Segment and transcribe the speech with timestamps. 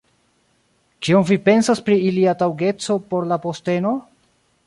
[1.07, 3.95] Kion vi pensas pri ilia taŭgeco por la posteno?